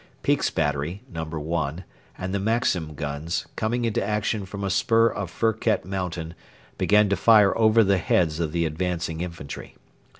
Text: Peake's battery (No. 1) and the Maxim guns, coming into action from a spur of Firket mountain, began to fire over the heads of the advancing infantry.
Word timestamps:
Peake's 0.23 0.49
battery 0.49 1.03
(No. 1.11 1.25
1) 1.25 1.83
and 2.17 2.33
the 2.33 2.39
Maxim 2.39 2.95
guns, 2.95 3.45
coming 3.55 3.85
into 3.85 4.03
action 4.03 4.47
from 4.47 4.63
a 4.63 4.71
spur 4.71 5.07
of 5.11 5.29
Firket 5.29 5.85
mountain, 5.85 6.33
began 6.79 7.07
to 7.09 7.15
fire 7.15 7.55
over 7.55 7.83
the 7.83 7.99
heads 7.99 8.39
of 8.39 8.51
the 8.51 8.65
advancing 8.65 9.21
infantry. 9.21 9.75